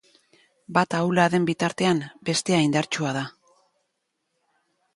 Bat 0.77 0.95
ahula 0.99 1.25
den 1.33 1.45
bitartean, 1.49 2.01
bestea 2.31 2.63
indartsua 2.71 3.13
da. 3.21 3.25